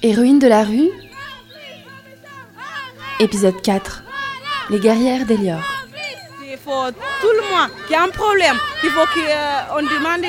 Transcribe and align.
Héroïne 0.00 0.38
de 0.38 0.46
la 0.46 0.62
rue 0.62 0.90
Épisode 3.18 3.60
4 3.62 4.04
Les 4.70 4.78
guerrières 4.78 5.26
d'Elior. 5.26 5.60
Il 6.48 6.56
faut 6.56 6.90
tout 7.20 7.32
le 7.34 7.40
monde 7.50 7.70
qui 7.88 7.96
a 7.96 8.04
un 8.04 8.08
problème, 8.08 8.56
il 8.84 8.90
faut 8.90 9.06
qu'on 9.06 9.82
demande 9.82 10.24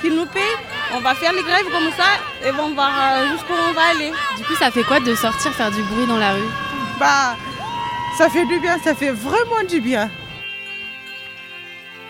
qu'ils 0.00 0.14
nous 0.14 0.26
payent. 0.26 0.42
On 0.94 1.00
va 1.00 1.16
faire 1.16 1.32
les 1.32 1.42
grèves 1.42 1.68
comme 1.72 1.90
ça 1.96 2.46
et 2.46 2.52
on 2.52 2.68
va 2.68 2.74
voir 2.74 2.92
euh, 3.00 3.32
jusqu'où 3.32 3.52
on 3.52 3.72
va 3.72 3.82
aller. 3.90 4.12
Du 4.36 4.44
coup, 4.44 4.54
ça 4.54 4.70
fait 4.70 4.84
quoi 4.84 5.00
de 5.00 5.12
sortir 5.16 5.52
faire 5.54 5.72
du 5.72 5.82
bruit 5.82 6.06
dans 6.06 6.18
la 6.18 6.34
rue? 6.34 6.50
Bah, 7.00 7.34
ça 8.16 8.28
fait 8.28 8.46
du 8.46 8.60
bien, 8.60 8.78
ça 8.84 8.94
fait 8.94 9.10
vraiment 9.10 9.64
du 9.68 9.80
bien. 9.80 10.08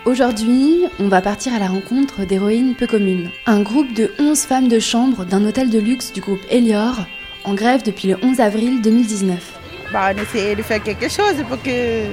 Aujourd'hui, 0.03 0.85
on 0.99 1.09
va 1.09 1.21
partir 1.21 1.53
à 1.53 1.59
la 1.59 1.67
rencontre 1.67 2.25
d'héroïnes 2.25 2.73
peu 2.73 2.87
communes. 2.87 3.29
Un 3.45 3.61
groupe 3.61 3.93
de 3.93 4.11
11 4.17 4.39
femmes 4.39 4.67
de 4.67 4.79
chambre 4.79 5.25
d'un 5.25 5.45
hôtel 5.45 5.69
de 5.69 5.77
luxe 5.77 6.11
du 6.11 6.21
groupe 6.21 6.41
Elior, 6.49 7.05
en 7.43 7.53
grève 7.53 7.83
depuis 7.83 8.07
le 8.07 8.17
11 8.23 8.39
avril 8.39 8.81
2019. 8.81 9.59
Bah, 9.93 10.11
on 10.11 10.19
essaie 10.19 10.55
de 10.55 10.63
faire 10.63 10.81
quelque 10.81 11.07
chose 11.07 11.35
pour 11.47 11.61
que, 11.61 12.05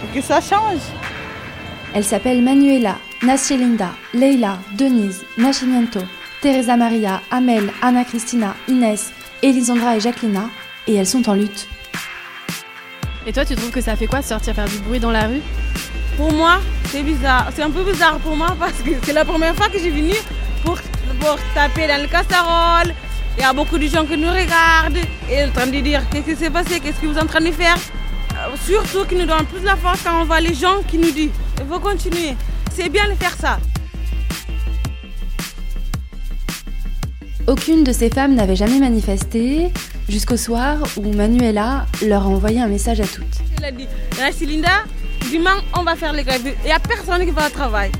pour 0.00 0.12
que 0.12 0.20
ça 0.20 0.40
change. 0.40 0.80
Elles 1.94 2.02
s'appellent 2.02 2.42
Manuela, 2.42 2.98
Nascelinda, 3.22 3.92
Leila, 4.12 4.58
Denise, 4.76 5.24
Nascimento, 5.38 6.00
Teresa 6.42 6.76
Maria, 6.76 7.22
Amel, 7.30 7.70
Anna 7.80 8.04
Cristina, 8.04 8.56
Inès, 8.66 9.12
Elisandra 9.44 9.96
et 9.96 10.00
Jacquelina, 10.00 10.50
et 10.88 10.96
elles 10.96 11.06
sont 11.06 11.28
en 11.28 11.34
lutte. 11.34 11.68
Et 13.24 13.32
toi, 13.32 13.44
tu 13.44 13.54
trouves 13.54 13.70
que 13.70 13.80
ça 13.80 13.94
fait 13.94 14.08
quoi 14.08 14.20
sortir 14.20 14.52
faire 14.56 14.68
du 14.68 14.78
bruit 14.78 14.98
dans 14.98 15.12
la 15.12 15.28
rue? 15.28 15.42
Pour 16.16 16.32
moi, 16.32 16.60
c'est 16.90 17.02
bizarre. 17.02 17.50
C'est 17.54 17.62
un 17.62 17.70
peu 17.70 17.82
bizarre 17.84 18.18
pour 18.18 18.36
moi 18.36 18.56
parce 18.58 18.78
que 18.82 18.90
c'est 19.02 19.12
la 19.12 19.24
première 19.24 19.54
fois 19.54 19.68
que 19.68 19.78
j'ai 19.78 19.90
venu 19.90 20.14
pour, 20.64 20.78
pour 21.20 21.38
taper 21.54 21.86
dans 21.86 22.00
le 22.02 22.08
casserole. 22.08 22.94
Il 23.36 23.42
y 23.42 23.44
a 23.44 23.52
beaucoup 23.52 23.78
de 23.78 23.86
gens 23.86 24.04
qui 24.04 24.16
nous 24.16 24.30
regardent 24.30 24.98
et 25.30 25.44
en 25.44 25.50
train 25.50 25.66
de 25.66 25.80
dire 25.80 26.02
qu'est-ce 26.10 26.30
qui 26.30 26.36
s'est 26.36 26.50
passé, 26.50 26.80
qu'est-ce 26.80 27.00
que 27.00 27.06
vous 27.06 27.16
êtes 27.16 27.22
en 27.22 27.26
train 27.26 27.40
de 27.40 27.52
faire? 27.52 27.76
Euh, 28.32 28.56
surtout 28.66 29.04
qui 29.06 29.14
nous 29.14 29.26
donne 29.26 29.46
plus 29.46 29.64
la 29.64 29.76
force 29.76 30.00
quand 30.02 30.20
on 30.20 30.24
voit 30.24 30.40
les 30.40 30.54
gens 30.54 30.82
qui 30.86 30.98
nous 30.98 31.10
disent 31.10 31.30
il 31.60 31.66
faut 31.66 31.80
continuer. 31.80 32.34
C'est 32.74 32.88
bien 32.88 33.08
de 33.08 33.14
faire 33.14 33.34
ça. 33.38 33.58
Aucune 37.46 37.82
de 37.82 37.92
ces 37.92 38.10
femmes 38.10 38.34
n'avait 38.34 38.56
jamais 38.56 38.78
manifesté, 38.78 39.72
jusqu'au 40.08 40.36
soir 40.36 40.78
où 40.96 41.12
Manuela 41.12 41.86
leur 42.06 42.22
a 42.22 42.26
envoyé 42.26 42.60
un 42.60 42.68
message 42.68 43.00
à 43.00 43.06
toutes. 43.06 43.24
Elle 43.58 43.64
a 43.64 43.72
dit, 43.72 44.46
Linda, 44.46 44.84
dimanche 45.30 45.62
on 45.78 45.82
va 45.82 45.94
faire 45.96 46.12
les 46.12 46.24
grèves. 46.24 46.42
Il 46.44 46.66
n'y 46.66 46.72
a 46.72 46.80
personne 46.80 47.24
qui 47.24 47.30
va 47.30 47.46
au 47.46 47.50
travail. 47.50 47.90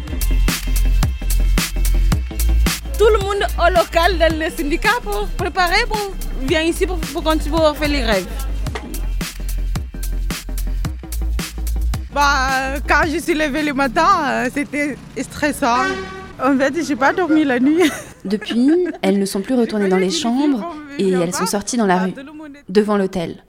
Tout 2.99 3.07
le 3.07 3.19
monde 3.25 3.47
au 3.59 3.71
local 3.71 4.19
dans 4.19 4.39
le 4.39 4.51
syndicat 4.51 4.97
pour 5.03 5.27
préparer, 5.29 5.87
pour 5.89 6.13
vient 6.43 6.63
ici 6.63 6.87
pour, 6.87 6.99
pour 6.99 7.23
continuer 7.23 7.63
à 7.63 7.73
faire 7.75 7.89
les 7.89 8.01
grèves. 8.01 8.27
Bah, 12.13 12.75
quand 12.89 13.03
je 13.07 13.19
suis 13.19 13.35
levée 13.35 13.63
le 13.63 13.73
matin, 13.73 14.09
euh, 14.29 14.49
c'était 14.53 14.97
stressant. 15.21 15.85
En 16.43 16.57
fait, 16.59 16.75
j'ai 16.85 16.97
pas 16.97 17.13
dormi 17.13 17.45
la 17.45 17.61
nuit. 17.61 17.89
Depuis, 18.25 18.71
elles 19.03 19.19
ne 19.19 19.25
sont 19.25 19.41
plus 19.41 19.55
retournées 19.55 19.89
dans 19.89 19.97
les 19.97 20.11
chambres 20.11 20.75
et 20.99 21.11
elles 21.11 21.35
sont 21.35 21.47
sorties 21.47 21.77
dans 21.77 21.87
la 21.87 21.99
rue, 21.99 22.13
devant 22.69 22.97
l'hôtel. 22.97 23.45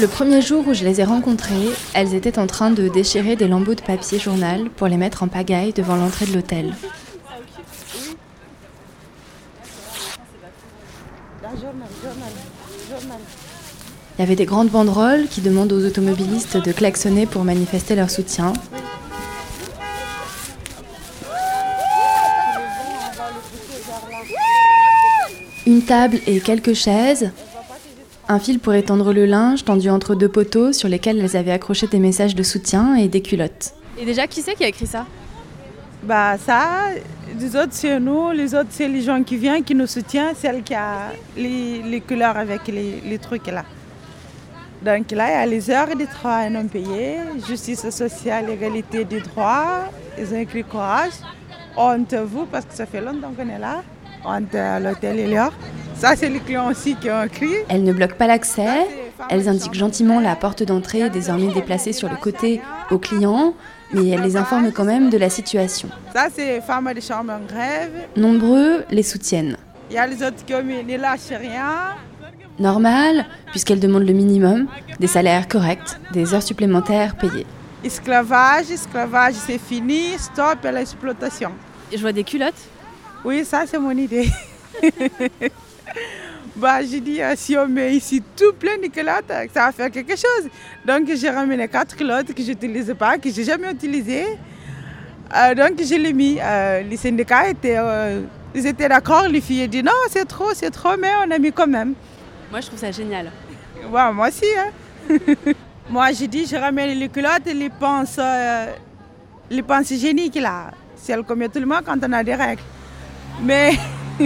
Le 0.00 0.08
premier 0.08 0.42
jour 0.42 0.66
où 0.66 0.74
je 0.74 0.82
les 0.82 1.00
ai 1.00 1.04
rencontrées, 1.04 1.70
elles 1.94 2.14
étaient 2.14 2.40
en 2.40 2.48
train 2.48 2.70
de 2.70 2.88
déchirer 2.88 3.36
des 3.36 3.46
lambeaux 3.46 3.76
de 3.76 3.80
papier 3.80 4.18
journal 4.18 4.68
pour 4.70 4.88
les 4.88 4.96
mettre 4.96 5.22
en 5.22 5.28
pagaille 5.28 5.72
devant 5.72 5.94
l'entrée 5.94 6.26
de 6.26 6.34
l'hôtel. 6.34 6.74
Il 14.16 14.20
y 14.20 14.22
avait 14.22 14.34
des 14.34 14.46
grandes 14.46 14.70
banderoles 14.70 15.28
qui 15.28 15.40
demandent 15.40 15.72
aux 15.72 15.86
automobilistes 15.86 16.56
de 16.56 16.72
klaxonner 16.72 17.26
pour 17.26 17.44
manifester 17.44 17.94
leur 17.94 18.10
soutien. 18.10 18.52
Une 25.66 25.82
table 25.82 26.18
et 26.26 26.40
quelques 26.40 26.74
chaises, 26.74 27.30
un 28.28 28.38
fil 28.38 28.58
pour 28.58 28.74
étendre 28.74 29.12
le 29.12 29.26
linge 29.26 29.64
tendu 29.64 29.90
entre 29.90 30.14
deux 30.14 30.28
poteaux 30.28 30.72
sur 30.72 30.88
lesquels 30.88 31.18
elles 31.20 31.36
avaient 31.36 31.52
accroché 31.52 31.86
des 31.86 31.98
messages 31.98 32.34
de 32.34 32.42
soutien 32.42 32.94
et 32.96 33.08
des 33.08 33.20
culottes. 33.20 33.74
Et 33.98 34.04
déjà, 34.04 34.26
qui 34.26 34.42
c'est 34.42 34.54
qui 34.54 34.64
a 34.64 34.68
écrit 34.68 34.86
ça? 34.86 35.06
Bah 36.02 36.36
ça, 36.36 36.90
les 37.38 37.56
autres 37.56 37.72
c'est 37.72 37.98
nous, 37.98 38.30
les 38.32 38.54
autres 38.54 38.68
c'est 38.70 38.88
les 38.88 39.00
gens 39.00 39.22
qui 39.22 39.36
viennent, 39.36 39.64
qui 39.64 39.74
nous 39.74 39.86
soutiennent, 39.86 40.34
celle 40.36 40.62
qui 40.62 40.74
a 40.74 41.12
les, 41.36 42.02
couleurs 42.06 42.36
avec 42.36 42.66
les, 42.66 43.18
trucs 43.18 43.46
là. 43.46 43.64
Donc 44.82 45.10
là, 45.12 45.28
il 45.28 45.32
y 45.32 45.42
a 45.42 45.46
les 45.46 45.70
heures 45.70 45.96
de 45.96 46.04
travail 46.04 46.50
non 46.50 46.66
payées, 46.66 47.16
justice 47.48 47.88
sociale, 47.88 48.50
égalité 48.50 49.04
des 49.04 49.20
droits. 49.20 49.84
Ils 50.18 50.34
ont 50.34 50.38
écrit 50.38 50.62
courage. 50.62 51.12
Honte 51.74 52.14
vous, 52.14 52.44
parce 52.44 52.66
que 52.66 52.74
ça 52.74 52.84
fait 52.84 53.00
longtemps 53.00 53.32
qu'on 53.34 53.48
est 53.48 53.58
là. 53.58 53.82
Honte 54.26 54.54
à 54.54 54.78
l'hôtel 54.78 55.18
Elior. 55.18 55.52
Ça, 55.96 56.16
c'est 56.16 56.28
les 56.28 56.40
clients 56.40 56.70
aussi 56.70 56.96
qui 56.96 57.10
ont 57.10 57.22
écrit. 57.22 57.54
Elles 57.68 57.82
ne 57.82 57.92
bloquent 57.92 58.16
pas 58.16 58.26
l'accès. 58.26 58.86
Elles 59.30 59.48
indiquent 59.48 59.74
gentiment 59.74 60.20
la 60.20 60.36
porte 60.36 60.62
d'entrée 60.62 61.08
désormais 61.08 61.52
déplacée 61.52 61.92
sur 61.92 62.08
le 62.08 62.16
côté 62.16 62.60
aux 62.90 62.98
clients, 62.98 63.54
mais 63.92 64.08
elles 64.08 64.22
les 64.22 64.36
informent 64.36 64.72
quand 64.72 64.84
même 64.84 65.08
de 65.08 65.16
la 65.16 65.30
situation. 65.30 65.88
Ça, 66.12 66.28
c'est 66.34 66.60
femmes 66.60 66.92
de 66.92 67.00
chambre 67.00 67.32
en 67.32 67.40
grève. 67.46 67.92
Nombreux 68.16 68.84
les 68.90 69.02
soutiennent. 69.02 69.56
Il 69.90 69.96
y 69.96 69.98
a 69.98 70.06
les 70.06 70.22
autres 70.22 70.44
qui 70.44 70.52
ne 70.52 70.98
lâchent 70.98 71.38
rien. 71.38 71.94
Normal, 72.58 73.26
puisqu'elles 73.50 73.80
demandent 73.80 74.06
le 74.06 74.12
minimum, 74.12 74.66
des 75.00 75.06
salaires 75.06 75.48
corrects, 75.48 75.98
des 76.12 76.34
heures 76.34 76.42
supplémentaires 76.42 77.16
payées. 77.16 77.46
Esclavage, 77.84 78.70
esclavage, 78.70 79.34
c'est 79.34 79.58
fini, 79.58 80.16
stop 80.18 80.64
à 80.64 80.72
l'exploitation. 80.72 81.50
Je 81.92 81.98
vois 81.98 82.12
des 82.12 82.24
culottes. 82.24 82.54
Oui, 83.24 83.44
ça 83.44 83.64
c'est 83.66 83.78
mon 83.78 83.90
idée. 83.90 84.28
bah, 86.56 86.82
j'ai 86.82 87.00
dit, 87.00 87.22
euh, 87.22 87.34
si 87.36 87.56
on 87.56 87.68
met 87.68 87.94
ici 87.94 88.22
tout 88.36 88.52
plein 88.58 88.78
de 88.78 88.88
culottes, 88.88 89.32
ça 89.52 89.66
va 89.66 89.72
faire 89.72 89.90
quelque 89.90 90.16
chose. 90.16 90.48
Donc, 90.84 91.08
j'ai 91.14 91.30
ramené 91.30 91.68
quatre 91.68 91.96
culottes 91.96 92.32
que 92.32 92.42
je 92.42 92.48
n'utilise 92.48 92.94
pas, 92.98 93.18
que 93.18 93.30
je 93.30 93.38
n'ai 93.38 93.44
jamais 93.44 93.70
utilisées. 93.72 94.26
Euh, 95.34 95.54
donc, 95.54 95.72
je 95.78 95.94
l'ai 95.94 96.12
mis. 96.12 96.38
Euh, 96.40 96.82
les 96.82 96.96
syndicats 96.96 97.48
étaient, 97.48 97.78
ils 98.54 98.66
étaient 98.66 98.88
d'accord. 98.88 99.28
Les 99.28 99.40
filles 99.40 99.64
ont 99.64 99.68
dit 99.68 99.82
non, 99.82 99.92
c'est 100.10 100.26
trop, 100.26 100.52
c'est 100.54 100.70
trop, 100.70 100.96
mais 100.98 101.10
on 101.26 101.30
a 101.30 101.38
mis 101.38 101.52
quand 101.52 101.66
même. 101.66 101.94
Moi, 102.50 102.60
je 102.60 102.66
trouve 102.66 102.78
ça 102.78 102.90
génial. 102.90 103.30
Ouais, 103.90 104.12
moi 104.12 104.28
aussi. 104.28 104.46
Hein. 104.56 105.18
moi, 105.90 106.12
j'ai 106.12 106.28
dit, 106.28 106.46
je 106.46 106.56
ramène 106.56 106.98
les 106.98 107.08
culottes 107.08 107.46
et 107.46 107.54
les 107.54 107.70
pinces, 107.70 108.20
les 109.50 109.62
pinces 109.62 109.90
hygiéniques, 109.90 110.36
là. 110.36 110.70
Celles 110.96 111.22
qu'on 111.22 111.36
met 111.36 111.48
tout 111.48 111.58
le 111.58 111.66
monde 111.66 111.82
quand 111.84 111.98
on 112.02 112.12
a 112.12 112.22
des 112.24 112.34
règles. 112.34 112.62
Mais 113.42 113.72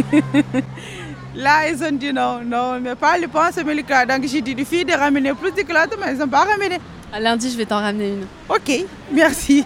Là, 1.39 1.69
ils 1.71 1.85
ont 1.85 1.93
dit 1.93 2.13
non, 2.13 2.41
non, 2.45 2.81
mais 2.81 2.97
pas 2.97 3.15
pinces, 3.33 3.61
mais 3.65 3.73
les 3.73 3.85
culottes. 3.85 4.09
Donc 4.09 4.27
j'ai 4.27 4.41
dit 4.41 4.57
aux 4.61 4.65
filles 4.65 4.85
de 4.85 4.93
ramener 4.93 5.33
plus 5.35 5.53
de 5.53 5.63
culottes, 5.63 5.97
mais 6.01 6.13
ils 6.13 6.19
n'ont 6.19 6.27
pas 6.27 6.43
ramené. 6.43 6.79
À 7.13 7.21
lundi, 7.21 7.49
je 7.49 7.57
vais 7.57 7.65
t'en 7.65 7.77
ramener 7.77 8.09
une. 8.09 8.27
Ok, 8.49 8.85
merci. 9.13 9.65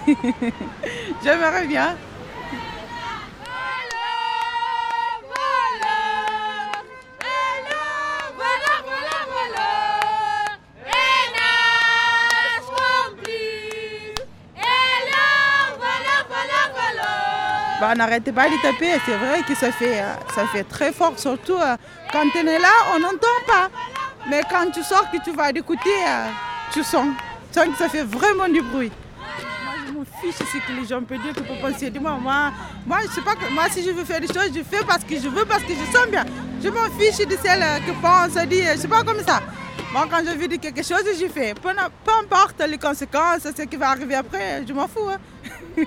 J'aimerais 1.25 1.67
bien. 1.67 1.97
Bah, 17.83 17.89
on 17.95 17.97
n'arrête 17.97 18.33
pas 18.33 18.49
de 18.49 18.63
taper. 18.63 18.93
C'est 19.05 19.17
vrai 19.17 19.43
que 19.43 19.57
ça 19.57 19.73
fait, 19.73 20.01
euh, 20.01 20.15
ça 20.37 20.47
fait 20.47 20.63
très 20.63 20.93
fort, 20.93 21.15
surtout 21.17 21.57
euh, 21.57 21.77
quand 22.13 22.23
on 22.37 22.47
est 22.47 22.61
là, 22.61 22.69
on 22.95 23.01
n'entend 23.01 23.41
pas. 23.45 23.71
Mais 24.31 24.41
quand 24.49 24.71
tu 24.71 24.85
sors, 24.85 25.11
que 25.11 25.17
tu 25.17 25.33
vas 25.33 25.51
écouter, 25.51 25.91
euh, 26.07 26.27
tu 26.73 26.85
sens. 26.85 27.09
Tu 27.53 27.59
sens 27.59 27.69
que 27.71 27.77
ça 27.77 27.89
fait 27.89 28.05
vraiment 28.05 28.47
du 28.47 28.63
bruit. 28.63 28.93
Moi, 29.65 29.75
je 29.85 29.93
m'en 29.95 30.05
fiche 30.05 30.37
ce 30.37 30.59
que 30.59 30.81
les 30.81 30.87
gens 30.87 31.03
peuvent 31.03 31.19
dire, 31.23 31.35
que 31.35 31.41
pour 31.41 31.59
penser 31.61 31.91
de 31.91 31.99
moi. 31.99 32.17
Moi, 32.23 32.53
moi, 32.87 32.99
je 33.03 33.15
sais 33.15 33.21
pas 33.21 33.35
que, 33.35 33.53
moi, 33.53 33.65
si 33.69 33.83
je 33.83 33.91
veux 33.91 34.05
faire 34.05 34.21
des 34.21 34.29
choses, 34.29 34.53
je 34.55 34.63
fais 34.63 34.85
parce 34.87 35.03
que 35.03 35.17
je 35.17 35.29
veux, 35.29 35.45
parce 35.45 35.65
que 35.65 35.73
je 35.73 35.93
sens 35.93 36.07
bien. 36.07 36.25
Je 36.63 36.69
m'en 36.69 36.89
fiche 36.97 37.27
de 37.27 37.37
celles 37.43 37.65
qui 37.85 37.91
pensent, 38.01 38.47
dit, 38.47 38.63
je 38.63 38.79
sais 38.79 38.87
pas 38.87 39.03
comme 39.03 39.25
ça. 39.27 39.43
Moi, 39.93 40.07
quand 40.09 40.23
je 40.25 40.39
veux 40.39 40.47
dire 40.47 40.61
quelque 40.61 40.85
chose, 40.85 41.03
je 41.21 41.27
fais. 41.27 41.53
Peu, 41.55 41.71
importe 41.71 42.63
les 42.69 42.79
conséquences, 42.79 43.43
ce 43.43 43.63
qui 43.63 43.75
va 43.75 43.91
arriver 43.91 44.15
après, 44.15 44.65
je 44.69 44.73
m'en 44.73 44.87
fous. 44.87 45.09
Hein. 45.13 45.19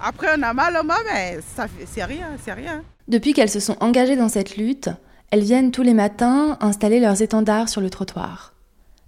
Après, 0.00 0.28
on 0.36 0.42
a 0.42 0.52
mal 0.52 0.76
au 0.80 0.84
mains, 0.84 0.94
mais 1.12 1.38
c'est 1.86 2.04
rien, 2.04 2.28
c'est 2.42 2.52
rien. 2.52 2.82
Depuis 3.08 3.32
qu'elles 3.32 3.50
se 3.50 3.60
sont 3.60 3.76
engagées 3.80 4.16
dans 4.16 4.28
cette 4.28 4.56
lutte, 4.56 4.90
elles 5.30 5.42
viennent 5.42 5.70
tous 5.70 5.82
les 5.82 5.94
matins 5.94 6.56
installer 6.60 7.00
leurs 7.00 7.22
étendards 7.22 7.68
sur 7.68 7.80
le 7.80 7.90
trottoir. 7.90 8.54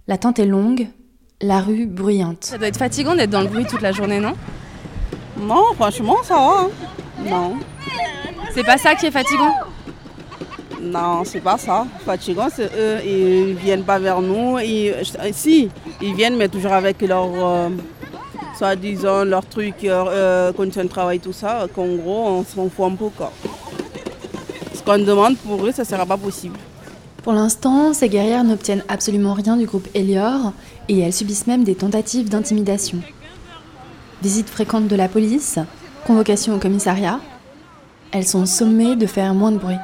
La 0.07 0.17
tente 0.17 0.39
est 0.39 0.45
longue, 0.45 0.87
la 1.41 1.61
rue 1.61 1.85
bruyante. 1.85 2.45
Ça 2.45 2.57
doit 2.57 2.67
être 2.67 2.77
fatigant 2.77 3.15
d'être 3.15 3.29
dans 3.29 3.41
le 3.41 3.47
bruit 3.47 3.65
toute 3.65 3.81
la 3.81 3.91
journée, 3.91 4.19
non? 4.19 4.33
Non, 5.37 5.73
franchement, 5.75 6.17
ça 6.23 6.35
va. 6.35 6.61
Hein. 6.61 6.69
Non. 7.25 7.57
C'est 8.53 8.63
pas 8.63 8.77
ça 8.77 8.95
qui 8.95 9.07
est 9.07 9.11
fatigant? 9.11 9.53
Non, 10.81 11.23
c'est 11.25 11.41
pas 11.41 11.57
ça. 11.57 11.85
Fatigant, 12.05 12.47
c'est 12.53 12.69
eux, 12.77 12.99
ils 13.05 13.55
viennent 13.55 13.83
pas 13.83 13.99
vers 13.99 14.21
nous. 14.21 14.59
Ils, 14.59 14.93
si, 15.33 15.69
ils 16.01 16.15
viennent, 16.15 16.37
mais 16.37 16.47
toujours 16.47 16.73
avec 16.73 17.01
leur, 17.01 17.27
euh, 17.33 17.69
soi-disant, 18.57 19.25
leur 19.25 19.45
truc, 19.45 19.83
leur 19.83 20.07
euh, 20.09 20.53
conditions 20.53 20.83
de 20.83 20.89
travail, 20.89 21.19
tout 21.19 21.33
ça. 21.33 21.67
Qu'en 21.73 21.95
gros, 21.95 22.27
on 22.27 22.43
s'en 22.43 22.69
fout 22.69 22.85
un 22.85 22.95
peu. 22.95 23.09
Quoi. 23.09 23.31
Ce 24.73 24.81
qu'on 24.83 24.99
demande 24.99 25.37
pour 25.37 25.65
eux, 25.65 25.71
ça 25.71 25.85
sera 25.85 26.05
pas 26.05 26.17
possible. 26.17 26.57
Pour 27.23 27.33
l'instant, 27.33 27.93
ces 27.93 28.07
guerrières 28.07 28.43
n'obtiennent 28.43 28.83
absolument 28.87 29.33
rien 29.33 29.57
du 29.57 29.65
groupe 29.65 29.87
Elior 29.95 30.53
et 30.89 30.99
elles 30.99 31.13
subissent 31.13 31.47
même 31.47 31.63
des 31.63 31.75
tentatives 31.75 32.29
d'intimidation. 32.29 32.99
Visites 34.21 34.49
fréquentes 34.49 34.87
de 34.87 34.95
la 34.95 35.07
police, 35.07 35.57
convocation 36.05 36.55
au 36.55 36.59
commissariat, 36.59 37.19
elles 38.11 38.27
sont 38.27 38.45
sommées 38.45 38.95
de 38.95 39.07
faire 39.07 39.33
moins 39.33 39.51
de 39.51 39.57
bruit. 39.57 39.75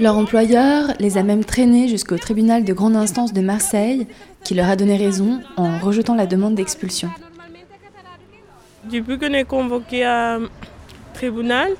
Leur 0.00 0.16
employeur 0.16 0.94
les 0.98 1.18
a 1.18 1.22
même 1.22 1.44
traînées 1.44 1.86
jusqu'au 1.86 2.16
tribunal 2.16 2.64
de 2.64 2.72
grande 2.72 2.96
instance 2.96 3.34
de 3.34 3.42
Marseille, 3.42 4.06
qui 4.42 4.54
leur 4.54 4.70
a 4.70 4.74
donné 4.74 4.96
raison 4.96 5.42
en 5.58 5.78
rejetant 5.78 6.14
la 6.14 6.24
demande 6.24 6.54
d'expulsion. 6.54 7.10
Depuis 8.90 9.18
qu'on 9.18 9.34
est 9.34 9.44
convoqué 9.44 10.06
à 10.06 10.38
tribunal, 11.12 11.72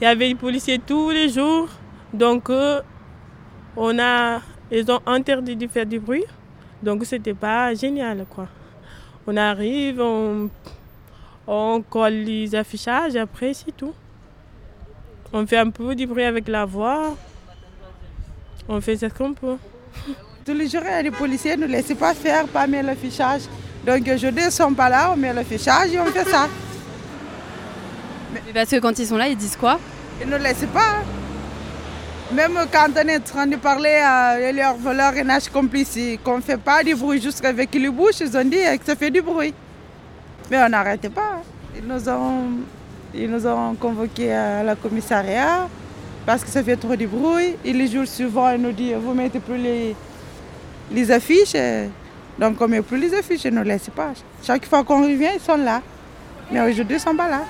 il 0.00 0.04
y 0.04 0.06
avait 0.06 0.28
des 0.28 0.36
policiers 0.36 0.78
tous 0.78 1.10
les 1.10 1.28
jours. 1.28 1.68
Donc, 2.14 2.48
euh, 2.48 2.80
on 3.76 3.98
a, 3.98 4.40
ils 4.72 4.90
ont 4.90 5.00
interdit 5.04 5.54
de 5.54 5.66
faire 5.66 5.84
du 5.84 6.00
bruit. 6.00 6.24
Donc, 6.82 7.04
c'était 7.04 7.34
pas 7.34 7.74
génial, 7.74 8.24
quoi. 8.30 8.48
On 9.26 9.36
arrive, 9.36 10.00
on, 10.00 10.48
on 11.46 11.82
colle 11.82 12.24
les 12.24 12.54
affichages, 12.54 13.16
après, 13.16 13.52
c'est 13.52 13.76
tout. 13.76 13.92
On 15.32 15.46
fait 15.46 15.58
un 15.58 15.70
peu 15.70 15.94
du 15.94 16.06
bruit 16.06 16.24
avec 16.24 16.48
la 16.48 16.64
voix. 16.64 17.16
On 18.68 18.80
fait 18.80 18.96
ce 18.96 19.06
qu'on 19.06 19.34
peut. 19.34 19.56
Tous 20.44 20.54
les 20.54 20.68
jours, 20.68 20.82
les 21.02 21.10
policiers 21.10 21.56
ne 21.56 21.66
laissent 21.66 21.94
pas 21.94 22.14
faire, 22.14 22.46
pas 22.46 22.66
mettre 22.66 22.86
l'affichage. 22.86 23.42
Donc 23.86 24.02
aujourd'hui, 24.02 24.42
ils 24.42 24.46
ne 24.46 24.50
sont 24.50 24.72
pas 24.72 24.88
là, 24.88 25.10
on 25.12 25.16
met 25.16 25.32
l'affichage 25.32 25.92
et 25.92 26.00
on 26.00 26.06
fait 26.06 26.28
ça. 26.28 26.48
Mais 28.32 28.40
parce 28.54 28.70
que 28.70 28.78
quand 28.80 28.98
ils 28.98 29.06
sont 29.06 29.16
là, 29.16 29.28
ils 29.28 29.36
disent 29.36 29.56
quoi? 29.56 29.78
Ils 30.20 30.28
ne 30.28 30.36
laissent 30.36 30.66
pas. 30.72 31.02
Même 32.32 32.58
quand 32.70 32.88
on 32.94 33.08
est 33.08 33.16
en 33.16 33.20
train 33.20 33.46
de 33.46 33.56
parler 33.56 33.94
à 34.02 34.52
leurs 34.52 34.76
voleurs 34.76 35.14
et 35.16 35.24
nage 35.24 35.48
complices, 35.48 35.98
qu'on 36.22 36.36
ne 36.38 36.42
fait 36.42 36.58
pas 36.58 36.82
du 36.82 36.94
bruit 36.94 37.20
juste 37.22 37.44
avec 37.44 37.74
les 37.74 37.88
bouches, 37.88 38.20
ils 38.20 38.36
ont 38.36 38.44
dit 38.44 38.56
que 38.78 38.84
ça 38.84 38.96
fait 38.96 39.10
du 39.10 39.22
bruit. 39.22 39.54
Mais 40.50 40.62
on 40.62 40.68
n'arrête 40.68 41.08
pas. 41.10 41.42
Ils 41.76 41.86
nous 41.86 42.08
ont, 42.08 42.50
ils 43.14 43.30
nous 43.30 43.46
ont 43.46 43.74
convoqués 43.74 44.32
à 44.32 44.62
la 44.62 44.74
commissariat 44.76 45.68
parce 46.26 46.44
que 46.44 46.50
ça 46.50 46.62
fait 46.62 46.76
trop 46.76 46.94
de 46.94 47.06
bruit. 47.06 47.56
Et 47.64 47.72
les 47.72 47.88
jours 47.88 48.06
suivants, 48.06 48.50
ils 48.50 48.60
nous 48.60 48.72
disent 48.72 48.94
vous 48.94 49.14
mettez 49.14 49.40
plus 49.40 49.58
les, 49.58 49.96
les 50.92 51.10
affiches. 51.10 51.56
Donc 52.38 52.60
on 52.60 52.64
ne 52.64 52.72
met 52.72 52.82
plus 52.82 52.98
les 52.98 53.14
affiches, 53.14 53.44
ils 53.44 53.52
ne 53.52 53.58
nous 53.58 53.64
laissent 53.64 53.90
pas. 53.94 54.10
Chaque 54.42 54.66
fois 54.66 54.84
qu'on 54.84 55.02
revient, 55.02 55.30
ils 55.34 55.40
sont 55.40 55.56
là. 55.56 55.82
Mais 56.52 56.60
aujourd'hui, 56.60 56.96
ils 56.96 57.04
ne 57.04 57.10
sont 57.10 57.16
pas 57.16 57.28
là. 57.28 57.42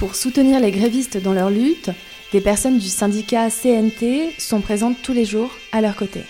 Pour 0.00 0.14
soutenir 0.14 0.60
les 0.60 0.70
grévistes 0.70 1.22
dans 1.22 1.34
leur 1.34 1.50
lutte, 1.50 1.90
des 2.32 2.40
personnes 2.40 2.78
du 2.78 2.88
syndicat 2.88 3.50
CNT 3.50 4.32
sont 4.38 4.62
présentes 4.62 4.96
tous 5.02 5.12
les 5.12 5.26
jours 5.26 5.50
à 5.72 5.82
leur 5.82 5.94
côté. 5.94 6.24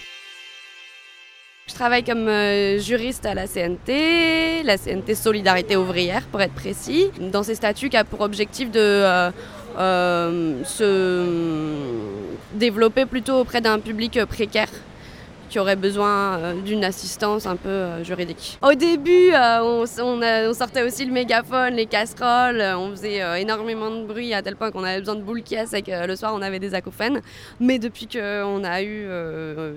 Je 1.69 1.75
travaille 1.75 2.03
comme 2.03 2.27
euh, 2.27 2.81
juriste 2.81 3.25
à 3.27 3.35
la 3.35 3.47
CNT, 3.47 4.65
la 4.65 4.77
CNT 4.77 5.15
Solidarité 5.15 5.77
ouvrière 5.77 6.27
pour 6.27 6.41
être 6.41 6.53
précis, 6.53 7.13
dans 7.21 7.45
ces 7.45 7.55
statuts 7.55 7.91
qui 7.91 7.97
a 7.97 8.03
pour 8.03 8.23
objectif 8.23 8.73
de 8.73 8.81
euh, 8.81 9.31
euh, 9.79 10.65
se 10.65 11.25
développer 12.55 13.07
plutôt 13.07 13.39
auprès 13.39 13.61
d'un 13.61 13.79
public 13.79 14.25
précaire 14.25 14.69
qui 15.51 15.59
auraient 15.59 15.77
besoin 15.77 16.39
euh, 16.39 16.55
d'une 16.63 16.85
assistance 16.85 17.45
un 17.47 17.57
peu 17.57 17.69
euh, 17.69 18.05
juridique. 18.05 18.59
Au 18.63 18.73
début, 18.75 19.33
euh, 19.35 19.61
on, 19.63 20.55
sortait 20.55 20.83
aussi 20.83 21.05
le 21.05 21.13
mégaphone, 21.13 21.75
les 21.75 21.87
casseroles, 21.87 22.63
on 22.77 22.91
faisait 22.93 23.41
énormément 23.41 23.91
de 23.91 24.05
bruit 24.05 24.33
à 24.33 24.43
tel 24.43 24.55
point 24.55 24.71
qu'on 24.71 24.85
avait 24.85 25.01
besoin 25.01 25.17
de 25.17 25.23
boules 25.23 25.43
caisses 25.43 25.73
et 25.73 25.83
que 25.83 26.07
le 26.07 26.17
soir 26.17 26.33
on 26.35 26.43
avait 26.43 26.59
des 26.59 26.75
acouphènes. 26.75 27.21
Mais 27.59 27.79
depuis 27.79 28.07
qu'on 28.07 28.63
a 28.63 28.83
eu, 28.83 29.09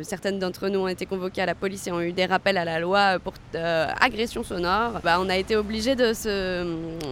certaines 0.02 0.40
d'entre 0.40 0.68
nous 0.68 0.80
ont 0.80 0.88
été 0.88 1.06
convoquées 1.06 1.42
à 1.42 1.46
la 1.46 1.56
police 1.56 1.88
et 1.88 1.92
ont 1.92 2.02
eu 2.02 2.12
des 2.12 2.26
rappels 2.26 2.58
à 2.58 2.66
la 2.66 2.80
loi 2.80 3.18
pour 3.24 3.34
agression 3.54 4.44
sonore, 4.44 5.00
bah, 5.04 5.18
on 5.20 5.30
a 5.30 5.38
été 5.38 5.56
obligé 5.56 5.96
de 5.96 6.14
se 6.14 6.66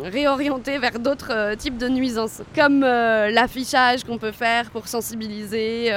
réorienter 0.03 0.77
vers 0.77 0.99
d'autres 0.99 1.55
types 1.55 1.77
de 1.77 1.87
nuisances, 1.87 2.41
comme 2.55 2.81
l'affichage 2.81 4.03
qu'on 4.03 4.17
peut 4.17 4.33
faire 4.33 4.69
pour 4.69 4.87
sensibiliser 4.87 5.91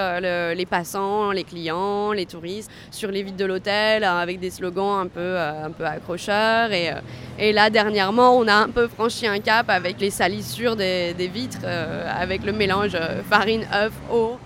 les 0.54 0.66
passants, 0.66 1.33
les 1.33 1.44
clients, 1.44 2.12
les 2.12 2.26
touristes 2.26 2.53
sur 2.90 3.11
les 3.11 3.23
vides 3.23 3.37
de 3.37 3.44
l'hôtel 3.44 4.04
euh, 4.04 4.23
avec 4.23 4.40
des 4.40 4.50
slogans 4.50 5.00
un 5.00 5.06
peu, 5.06 5.20
euh, 5.20 5.66
un 5.66 5.70
peu 5.70 5.84
accrocheurs. 5.84 6.73
Et, 6.73 6.90
euh, 6.90 7.00
et, 7.38 7.52
là, 7.52 7.70
dernièrement, 7.70 8.37
on 8.37 8.46
a 8.46 8.54
un 8.54 8.68
peu 8.68 8.88
franchi 8.88 9.26
un 9.26 9.38
cap 9.38 9.68
avec 9.70 10.00
les 10.00 10.11
salissures 10.11 10.76
des, 10.76 11.14
des 11.14 11.28
vitres, 11.28 11.58
avec 11.64 12.44
le 12.44 12.52
mélange 12.52 12.96
farine, 13.28 13.66
œuf, 13.73 13.92
eau. 14.12 14.37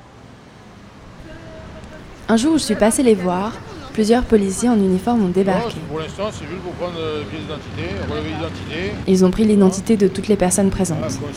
Un 2.29 2.37
jour 2.37 2.55
où 2.55 2.59
je 2.59 2.65
suis 2.65 2.75
passée 2.75 3.03
les 3.03 3.15
voir, 3.15 3.53
plusieurs 3.93 4.23
policiers 4.25 4.69
en 4.69 4.77
uniforme 4.77 5.25
ont 5.25 5.29
débarqué. 5.29 5.75
pour 5.89 5.99
l'instant, 5.99 6.29
c'est 6.31 6.47
juste 6.47 6.63
pour 6.63 6.73
prendre 6.73 6.99
pièce 7.31 7.43
d'identité, 7.43 7.83
relevé 8.11 8.31
d'identité. 8.31 8.93
Ils 9.07 9.25
ont 9.25 9.31
pris 9.31 9.45
l'identité 9.45 9.97
de 9.97 10.09
toutes 10.09 10.29
les 10.29 10.37
personnes 10.37 10.71
présentes. 10.71 10.99
qu'on 11.01 11.33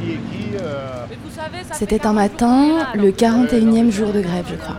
qui. 0.00 0.18
C'était 1.72 2.06
un 2.06 2.12
matin, 2.12 2.86
le 2.94 3.10
41e 3.10 3.90
jour 3.90 4.12
de 4.12 4.20
grève, 4.20 4.46
je 4.50 4.56
crois. 4.56 4.76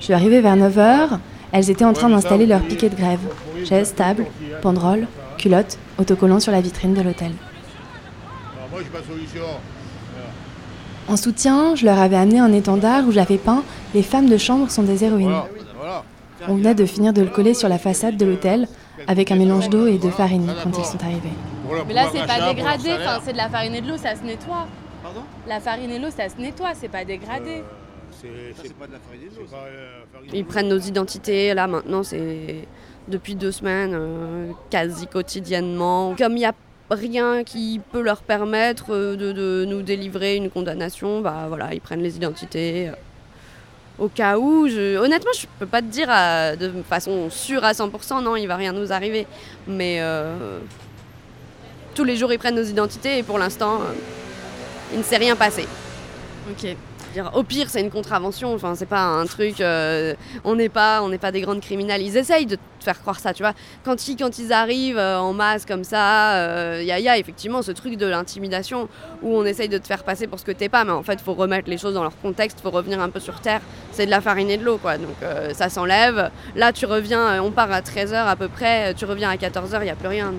Je 0.00 0.04
suis 0.04 0.12
arrivée 0.12 0.40
vers 0.40 0.56
9h, 0.56 1.18
elles 1.52 1.70
étaient 1.70 1.84
en 1.84 1.92
train 1.92 2.08
d'installer 2.08 2.46
leur 2.46 2.60
piquet 2.60 2.88
de 2.88 2.96
grève. 2.96 3.20
Chaises, 3.64 3.94
tables, 3.94 4.26
banderoles, 4.62 5.06
culottes, 5.38 5.78
autocollants 5.98 6.40
sur 6.40 6.52
la 6.52 6.60
vitrine 6.60 6.94
de 6.94 7.02
l'hôtel. 7.02 7.32
En 11.06 11.16
soutien, 11.16 11.74
je 11.74 11.84
leur 11.84 11.98
avais 11.98 12.16
amené 12.16 12.38
un 12.38 12.52
étendard 12.52 13.06
où 13.06 13.12
j'avais 13.12 13.38
peint 13.38 13.62
Les 13.94 14.02
femmes 14.02 14.28
de 14.28 14.36
chambre 14.36 14.70
sont 14.70 14.82
des 14.82 15.04
héroïnes. 15.04 15.42
On 16.48 16.56
venait 16.56 16.74
de 16.74 16.84
finir 16.86 17.12
de 17.12 17.22
le 17.22 17.28
coller 17.28 17.54
sur 17.54 17.68
la 17.68 17.78
façade 17.78 18.16
de 18.16 18.26
l'hôtel 18.26 18.66
avec 19.06 19.30
un 19.30 19.36
mélange 19.36 19.68
d'eau 19.68 19.86
et 19.86 19.98
de 19.98 20.10
farine 20.10 20.52
quand 20.62 20.78
ils 20.78 20.84
sont 20.84 21.02
arrivés. 21.02 21.32
Mais 21.86 21.94
là, 21.94 22.06
c'est 22.12 22.26
pas 22.26 22.52
dégradé, 22.52 22.92
enfin, 22.92 23.20
c'est 23.24 23.32
de 23.32 23.36
la 23.38 23.48
farine 23.48 23.74
et 23.74 23.80
de 23.80 23.88
l'eau, 23.88 23.96
ça 23.96 24.14
se 24.14 24.22
nettoie. 24.22 24.66
Pardon? 25.02 25.20
La 25.46 25.60
farine 25.60 25.90
et 25.90 25.98
l'eau, 25.98 26.10
ça 26.10 26.28
se 26.28 26.36
nettoie, 26.36 26.72
c'est 26.74 26.88
pas 26.88 27.04
dégradé. 27.04 27.62
C'est 28.10 28.74
pas 28.74 28.86
de 28.86 28.92
la 28.92 28.98
farine 28.98 29.22
et 29.22 29.30
de 29.30 29.40
l'eau. 29.40 30.32
Ils 30.32 30.44
prennent 30.44 30.68
nos 30.68 30.78
identités, 30.78 31.52
là 31.54 31.66
maintenant, 31.66 32.02
c'est 32.02 32.66
depuis 33.08 33.34
deux 33.34 33.52
semaines, 33.52 33.92
euh, 33.94 34.50
quasi 34.70 35.06
quotidiennement. 35.06 36.14
Comme 36.16 36.32
il 36.32 36.40
n'y 36.40 36.46
a 36.46 36.54
rien 36.90 37.44
qui 37.44 37.80
peut 37.92 38.00
leur 38.00 38.22
permettre 38.22 38.94
euh, 38.94 39.16
de, 39.16 39.32
de 39.32 39.66
nous 39.68 39.82
délivrer 39.82 40.36
une 40.36 40.48
condamnation, 40.48 41.20
bah 41.20 41.44
voilà, 41.48 41.74
ils 41.74 41.80
prennent 41.80 42.02
les 42.02 42.16
identités. 42.16 42.90
Au 43.98 44.08
cas 44.08 44.38
où, 44.38 44.68
je... 44.68 44.96
honnêtement, 44.96 45.30
je 45.38 45.46
peux 45.58 45.66
pas 45.66 45.80
te 45.80 45.86
dire 45.86 46.08
de 46.58 46.82
façon 46.82 47.30
sûre 47.30 47.64
à 47.64 47.72
100%, 47.72 48.22
non, 48.22 48.34
il 48.34 48.46
va 48.46 48.56
rien 48.56 48.72
nous 48.72 48.92
arriver. 48.92 49.26
Mais 49.68 49.98
euh, 50.00 50.58
tous 51.94 52.04
les 52.04 52.16
jours, 52.16 52.32
ils 52.32 52.38
prennent 52.38 52.56
nos 52.56 52.64
identités 52.64 53.18
et 53.18 53.22
pour 53.22 53.38
l'instant, 53.38 53.76
euh, 53.82 53.92
il 54.92 54.98
ne 54.98 55.04
s'est 55.04 55.16
rien 55.16 55.36
passé. 55.36 55.66
Ok. 56.50 56.76
Au 57.34 57.42
pire, 57.42 57.66
c'est 57.68 57.80
une 57.80 57.90
contravention. 57.90 58.54
Enfin, 58.54 58.74
c'est 58.74 58.86
pas 58.86 59.02
un 59.02 59.26
truc. 59.26 59.60
euh, 59.60 60.14
on 60.44 60.54
n'est 60.56 60.68
pas, 60.68 61.02
on 61.02 61.08
n'est 61.08 61.18
pas 61.18 61.32
des 61.32 61.40
grandes 61.40 61.60
criminels. 61.60 62.02
Ils 62.02 62.16
essayent 62.16 62.46
de 62.46 62.56
te 62.56 62.60
faire 62.84 63.00
croire 63.00 63.18
ça, 63.18 63.32
tu 63.32 63.42
vois. 63.42 63.52
Quand 63.84 64.08
ils, 64.08 64.52
arrivent 64.52 64.98
euh, 64.98 65.18
en 65.18 65.32
masse 65.32 65.64
comme 65.64 65.84
ça, 65.84 66.78
il 66.80 66.86
y, 66.86 66.92
a- 66.92 66.98
y 67.00 67.08
a 67.08 67.16
effectivement 67.18 67.62
ce 67.62 67.72
truc 67.72 67.96
de 67.96 68.06
l'intimidation 68.06 68.88
où 69.22 69.36
on 69.36 69.44
essaye 69.44 69.68
de 69.68 69.78
te 69.78 69.86
faire 69.86 70.02
passer 70.04 70.26
pour 70.26 70.38
ce 70.38 70.44
que 70.44 70.52
t'es 70.52 70.68
pas. 70.68 70.84
Mais 70.84 70.92
en 70.92 71.02
fait, 71.02 71.14
il 71.14 71.20
faut 71.22 71.34
remettre 71.34 71.68
les 71.70 71.78
choses 71.78 71.94
dans 71.94 72.02
leur 72.02 72.16
contexte. 72.20 72.60
faut 72.60 72.70
revenir 72.70 73.00
un 73.00 73.08
peu 73.10 73.20
sur 73.20 73.40
terre. 73.40 73.60
C'est 73.92 74.06
de 74.06 74.10
la 74.10 74.20
farine 74.20 74.50
et 74.50 74.56
de 74.56 74.64
l'eau, 74.64 74.78
quoi. 74.78 74.98
Donc 74.98 75.16
euh, 75.22 75.52
ça 75.54 75.68
s'enlève. 75.68 76.30
Là, 76.56 76.72
tu 76.72 76.86
reviens. 76.86 77.20
euh, 77.28 77.38
On 77.40 77.50
part 77.50 77.70
à 77.72 77.80
13h 77.80 78.14
à 78.26 78.36
peu 78.36 78.48
près. 78.48 78.94
Tu 78.94 79.04
reviens 79.04 79.30
à 79.30 79.36
14h. 79.36 79.78
Il 79.82 79.86
y 79.86 79.90
a 79.90 79.94
plus 79.96 80.08
rien. 80.08 80.32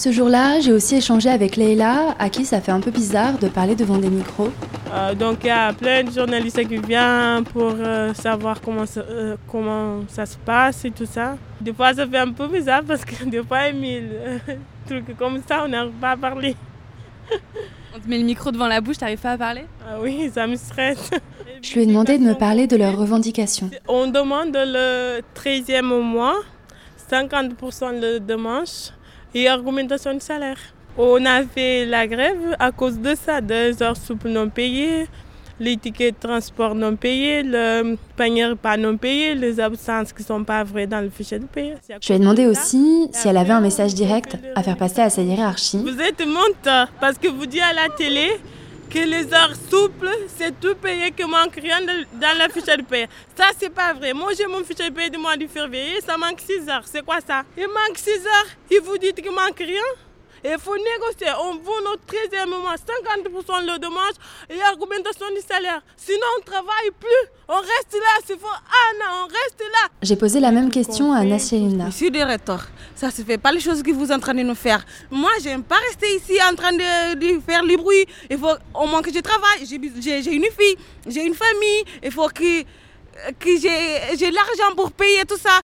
Ce 0.00 0.10
jour-là, 0.10 0.60
j'ai 0.60 0.72
aussi 0.72 0.96
échangé 0.96 1.28
avec 1.28 1.56
Leila, 1.56 2.14
à 2.18 2.30
qui 2.30 2.46
ça 2.46 2.62
fait 2.62 2.72
un 2.72 2.80
peu 2.80 2.90
bizarre 2.90 3.36
de 3.36 3.48
parler 3.48 3.74
devant 3.74 3.98
des 3.98 4.08
micros. 4.08 4.48
Euh, 4.94 5.14
donc 5.14 5.40
il 5.42 5.48
y 5.48 5.50
a 5.50 5.74
plein 5.74 6.02
de 6.02 6.10
journalistes 6.10 6.66
qui 6.66 6.78
viennent 6.78 7.44
pour 7.44 7.74
euh, 7.76 8.14
savoir 8.14 8.62
comment 8.62 8.86
ça, 8.86 9.02
euh, 9.02 9.36
comment 9.46 10.00
ça 10.08 10.24
se 10.24 10.38
passe 10.38 10.86
et 10.86 10.90
tout 10.90 11.04
ça. 11.04 11.36
Des 11.60 11.74
fois 11.74 11.92
ça 11.92 12.06
fait 12.06 12.16
un 12.16 12.32
peu 12.32 12.48
bizarre 12.48 12.82
parce 12.82 13.04
que 13.04 13.24
des 13.26 13.42
fois 13.42 13.68
Emile, 13.68 14.40
trucs 14.86 15.14
comme 15.18 15.42
ça, 15.46 15.64
on 15.66 15.68
n'arrive 15.68 15.92
pas 16.00 16.12
à 16.12 16.16
parler. 16.16 16.56
On 17.94 18.00
te 18.00 18.08
met 18.08 18.16
le 18.16 18.24
micro 18.24 18.50
devant 18.50 18.68
la 18.68 18.80
bouche, 18.80 18.96
t'arrives 18.96 19.20
pas 19.20 19.32
à 19.32 19.36
parler? 19.36 19.66
Ah 19.86 19.98
oui, 20.00 20.30
ça 20.34 20.46
me 20.46 20.56
stresse. 20.56 21.10
Je 21.60 21.74
lui 21.74 21.82
ai 21.82 21.86
demandé 21.86 22.16
de 22.16 22.24
me 22.24 22.32
parler 22.32 22.66
de 22.66 22.76
leurs 22.76 22.96
revendications. 22.96 23.68
On 23.86 24.06
demande 24.06 24.54
le 24.54 25.20
13e 25.36 25.82
mois, 26.00 26.36
50% 27.12 28.00
le 28.00 28.18
dimanche 28.18 28.92
et 29.34 29.50
augmentation 29.50 30.14
de 30.14 30.20
salaire. 30.20 30.58
On 30.98 31.24
a 31.24 31.44
fait 31.44 31.86
la 31.86 32.06
grève 32.06 32.56
à 32.58 32.72
cause 32.72 32.98
de 32.98 33.14
ça, 33.14 33.40
deux 33.40 33.82
heures 33.82 33.96
souples 33.96 34.28
non 34.28 34.48
payées, 34.48 35.06
les 35.60 35.76
tickets 35.76 36.14
de 36.14 36.28
transport 36.28 36.74
non 36.74 36.96
payés, 36.96 37.42
le 37.42 37.96
panier 38.16 38.54
pas 38.60 38.76
non 38.76 38.96
payé, 38.96 39.34
les 39.34 39.60
absences 39.60 40.12
qui 40.12 40.22
ne 40.22 40.26
sont 40.26 40.44
pas 40.44 40.64
vraies 40.64 40.86
dans 40.86 41.00
le 41.00 41.10
fichier 41.10 41.38
de 41.38 41.44
à 41.44 41.98
Je 42.00 42.08
lui 42.08 42.14
ai 42.14 42.18
demandé 42.18 42.46
aussi 42.46 43.08
si 43.12 43.28
elle 43.28 43.36
avait 43.36 43.52
un 43.52 43.60
message 43.60 43.94
direct 43.94 44.36
à 44.56 44.62
faire 44.62 44.76
passer 44.76 45.02
à 45.02 45.10
sa 45.10 45.22
hiérarchie. 45.22 45.78
Vous 45.78 46.00
êtes 46.00 46.26
menteur 46.26 46.88
parce 47.00 47.18
que 47.18 47.28
vous 47.28 47.46
dites 47.46 47.62
à 47.62 47.74
la 47.74 47.88
télé 47.94 48.30
que 48.90 48.98
les 48.98 49.32
heures 49.32 49.54
souples, 49.70 50.10
c'est 50.36 50.58
tout 50.60 50.74
payé, 50.74 51.12
que 51.12 51.22
manque 51.22 51.54
rien 51.54 51.80
dans 51.80 52.38
la 52.38 52.48
fiche 52.48 52.64
de 52.64 52.82
paie. 52.82 53.08
Ça, 53.36 53.46
c'est 53.58 53.70
pas 53.70 53.94
vrai. 53.94 54.12
Moi, 54.12 54.32
j'ai 54.36 54.46
mon 54.46 54.64
fiche 54.64 54.76
de 54.76 54.90
paie 54.90 55.08
du 55.08 55.16
mois 55.16 55.36
de 55.36 55.46
février, 55.46 56.00
ça 56.00 56.16
manque 56.16 56.40
6 56.40 56.68
heures. 56.68 56.82
C'est 56.84 57.04
quoi 57.04 57.20
ça? 57.20 57.44
Il 57.56 57.68
manque 57.68 57.96
6 57.96 58.10
heures, 58.10 58.50
et 58.70 58.80
vous 58.80 58.98
dites 58.98 59.22
qu'il 59.22 59.30
manque 59.30 59.58
rien? 59.58 59.88
Il 60.44 60.56
faut 60.58 60.76
négocier. 60.76 61.28
On 61.42 61.54
veut 61.54 61.82
notre 61.84 62.02
13e 62.06 62.48
mois, 62.48 62.74
50% 62.74 63.66
le 63.66 63.78
dommage 63.78 64.14
et 64.48 64.58
augmentation 64.72 65.26
du 65.34 65.40
salaire? 65.46 65.82
Sinon, 65.96 66.26
on 66.36 66.40
ne 66.40 66.44
travaille 66.44 66.90
plus. 66.98 67.24
On 67.48 67.56
reste 67.58 67.92
là. 67.94 68.20
C'est 68.26 68.36
pour 68.38 68.50
Anna, 68.50 69.04
on 69.22 69.26
reste 69.26 69.60
là. 69.60 69.88
J'ai 70.02 70.16
posé 70.16 70.40
la 70.40 70.50
même 70.50 70.70
question 70.70 71.12
à 71.12 71.24
Nasselinda. 71.24 71.86
Monsieur 71.86 72.10
le 72.10 72.22
recteur, 72.24 72.66
ça 72.94 73.06
ne 73.08 73.12
se 73.12 73.22
fait 73.22 73.38
pas 73.38 73.52
les 73.52 73.60
choses 73.60 73.82
que 73.82 73.90
vous 73.90 74.04
êtes 74.04 74.12
en 74.12 74.20
train 74.20 74.34
de 74.34 74.42
nous 74.42 74.54
faire. 74.54 74.84
Moi, 75.10 75.30
je 75.42 75.48
n'aime 75.48 75.64
pas 75.64 75.76
rester 75.88 76.14
ici 76.16 76.38
en 76.50 76.54
train 76.54 76.72
de, 76.72 77.14
de 77.14 77.40
faire 77.40 77.62
le 77.64 77.76
bruit. 77.76 78.06
Il 78.30 78.38
faut 78.38 78.54
au 78.74 78.86
moins 78.86 79.02
que 79.02 79.12
je 79.12 79.20
travaille. 79.20 79.66
J'ai 79.66 79.76
une 79.76 80.44
fille, 80.58 80.76
j'ai 81.06 81.24
une 81.24 81.34
famille. 81.34 81.84
Il 82.02 82.12
faut 82.12 82.28
que, 82.28 82.62
que 82.62 83.56
j'ai 83.60 84.30
l'argent 84.30 84.74
pour 84.76 84.92
payer 84.92 85.24
tout 85.24 85.38
ça. 85.38 85.60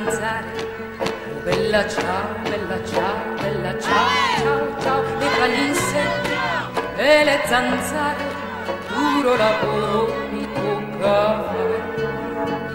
E 0.00 0.04
le 0.04 0.10
zanzare, 0.10 0.44
oh 0.98 1.42
bella 1.44 1.88
ciao, 1.88 2.34
bella 2.42 2.78
ciao, 2.84 3.34
bella 3.40 3.78
ciao, 3.78 4.08
ciao, 4.42 4.80
ciao. 4.82 5.02
E 5.18 5.26
fra 5.26 5.46
gli 5.46 5.68
insetti 5.68 6.30
e 6.96 7.24
le 7.24 7.40
zanzare, 7.46 8.24
duro 8.88 9.36
lavoro 9.36 10.14
mi 10.32 10.48
tocca 10.54 11.44
fare. 11.44 11.78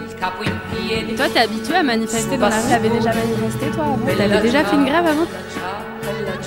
Il 0.06 0.14
capo 0.14 0.42
in 0.44 0.60
piedi. 0.70 1.12
Et 1.12 1.16
toi, 1.16 1.28
t'es 1.28 1.40
habitué 1.40 1.76
à 1.76 1.82
manifester 1.82 2.36
dans 2.36 2.48
la 2.48 2.60
rue 2.60 2.68
T'avais 2.68 2.88
déjà 2.88 3.12
manifesté 3.12 3.70
toi 3.70 3.84
avant? 3.84 4.06
T'avais 4.06 4.40
déjà 4.40 4.64
fait 4.64 4.76
une 4.76 4.84
grève 4.84 5.06
avant? 5.06 5.26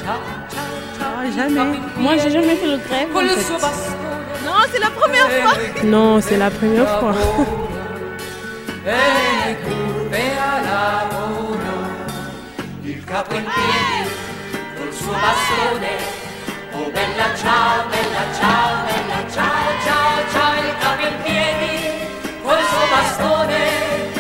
Ah, 0.08 1.26
jamais. 1.36 1.80
Moi, 1.98 2.18
j'ai 2.18 2.32
jamais 2.32 2.56
fait 2.56 2.68
de 2.68 2.78
grève. 2.78 3.10
En 3.14 3.20
fait. 3.20 4.46
Non, 4.46 4.54
c'est 4.72 4.80
la 4.80 4.90
première 4.90 5.30
fois. 5.30 5.54
Non, 5.84 6.22
c'est 6.22 6.38
la 6.38 6.50
première 6.50 7.00
fois. 7.00 7.14
Capo 13.10 13.34
in 13.34 13.44
piedi 13.44 14.10
col 14.78 14.94
suo 14.94 15.14
bastone. 15.14 15.98
Oh 16.74 16.92
bella 16.92 17.36
ciao, 17.36 17.88
bella 17.90 18.34
ciao, 18.38 18.86
bella 18.86 19.32
ciao, 19.32 19.82
ciao, 19.84 20.30
ciao. 20.32 20.54
Il 20.64 20.78
capo 20.78 21.06
in 21.08 21.22
piedi 21.24 22.42
col 22.44 22.64
suo 22.64 22.88
bastone 22.92 24.19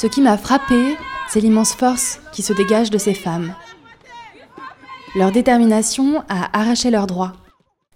Ce 0.00 0.06
qui 0.06 0.22
m'a 0.22 0.38
frappé, 0.38 0.96
c'est 1.28 1.42
l'immense 1.42 1.74
force 1.74 2.22
qui 2.32 2.40
se 2.40 2.54
dégage 2.54 2.88
de 2.88 2.96
ces 2.96 3.12
femmes. 3.12 3.54
Leur 5.14 5.30
détermination 5.30 6.24
à 6.26 6.58
arracher 6.58 6.90
leurs 6.90 7.06
droits. 7.06 7.34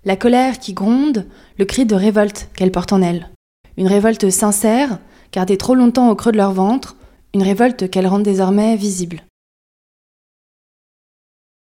La 0.04 0.14
colère 0.14 0.58
qui 0.58 0.74
gronde, 0.74 1.26
le 1.56 1.64
cri 1.64 1.86
de 1.86 1.94
révolte 1.94 2.50
qu'elles 2.56 2.72
portent 2.72 2.92
en 2.92 3.00
elles. 3.00 3.30
Une 3.78 3.86
révolte 3.86 4.28
sincère, 4.28 4.98
gardée 5.32 5.56
trop 5.56 5.74
longtemps 5.74 6.10
au 6.10 6.14
creux 6.14 6.32
de 6.32 6.36
leur 6.36 6.52
ventre, 6.52 6.94
une 7.32 7.42
révolte 7.42 7.88
qu'elles 7.88 8.06
rendent 8.06 8.22
désormais 8.22 8.76
visible. 8.76 9.22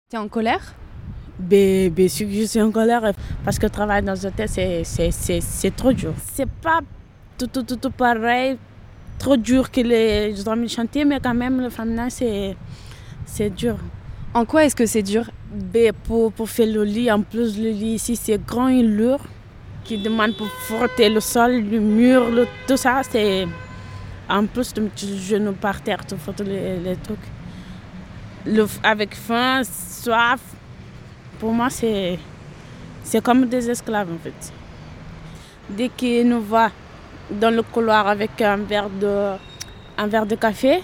T'es 0.09 0.17
en 0.17 0.27
colère? 0.27 0.75
Bien, 1.39 1.87
bien 1.87 2.09
sûr 2.09 2.27
que 2.27 2.33
je 2.33 2.43
suis 2.43 2.61
en 2.61 2.71
colère 2.71 3.13
parce 3.45 3.59
que 3.59 3.67
travailler 3.67 4.05
dans 4.05 4.25
un 4.25 4.27
hôtel, 4.27 4.49
c'est 4.49 5.75
trop 5.77 5.93
dur. 5.93 6.13
C'est 6.33 6.49
pas 6.49 6.81
tout, 7.37 7.47
tout, 7.47 7.63
tout, 7.63 7.77
tout 7.77 7.91
pareil 7.91 8.57
trop 9.17 9.37
dur 9.37 9.71
que 9.71 9.81
les 9.81 10.47
hommes 10.47 10.67
chantent, 10.67 10.95
mais 11.05 11.19
quand 11.19 11.33
même, 11.33 11.61
le 11.61 11.69
féminin, 11.69 12.09
c'est, 12.09 12.55
c'est 13.25 13.49
dur. 13.49 13.77
En 14.33 14.45
quoi 14.45 14.65
est-ce 14.65 14.75
que 14.75 14.85
c'est 14.85 15.01
dur? 15.03 15.29
Ben, 15.51 15.91
pour, 15.93 16.31
pour 16.31 16.49
faire 16.49 16.67
le 16.67 16.83
lit, 16.83 17.11
en 17.11 17.21
plus, 17.21 17.57
le 17.57 17.69
lit 17.69 17.95
ici, 17.95 18.15
c'est 18.15 18.43
grand 18.45 18.67
et 18.67 18.83
lourd, 18.83 19.21
qui 19.83 19.97
demande 19.97 20.35
pour 20.35 20.47
frotter 20.47 21.09
le 21.09 21.19
sol, 21.19 21.63
le 21.63 21.79
mur, 21.79 22.29
le, 22.29 22.45
tout 22.67 22.77
ça, 22.77 23.01
c'est. 23.09 23.47
En 24.29 24.45
plus 24.45 24.73
de 24.73 24.81
mettre 24.81 25.05
le 25.09 25.15
genou 25.15 25.53
par 25.53 25.81
terre, 25.81 26.05
tout 26.05 26.17
frotter 26.17 26.43
les, 26.43 26.79
les 26.79 26.95
trucs. 26.97 27.17
Le, 28.45 28.67
avec 28.83 29.15
faim, 29.15 29.61
soif, 29.63 30.41
pour 31.39 31.53
moi, 31.53 31.69
c'est, 31.69 32.19
c'est 33.03 33.23
comme 33.23 33.45
des 33.45 33.69
esclaves, 33.69 34.11
en 34.13 34.17
fait. 34.17 34.53
Dès 35.69 35.87
qu'ils 35.89 36.27
nous 36.27 36.41
voient 36.41 36.71
dans 37.29 37.53
le 37.53 37.61
couloir 37.61 38.07
avec 38.07 38.41
un 38.41 38.57
verre 38.57 38.89
de, 38.89 39.33
un 39.97 40.07
verre 40.07 40.25
de 40.25 40.35
café, 40.35 40.81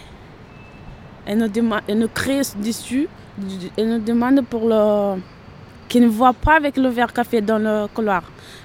elle 1.26 1.38
nous, 1.38 1.48
demande, 1.48 1.82
elle 1.88 2.00
nous 2.00 2.08
crie 2.10 2.42
dessus, 2.58 3.08
elle 3.78 3.90
nous 3.90 4.00
demande 4.00 4.46
pour 4.46 4.68
le 4.68 5.20
qu'ils 5.90 6.04
ne 6.04 6.08
voient 6.08 6.34
pas 6.34 6.56
avec 6.56 6.78
le 6.78 6.90
verre 6.90 7.14
café 7.14 7.42
dans 7.42 7.60
le 7.60 7.88
couloir. 7.94 8.24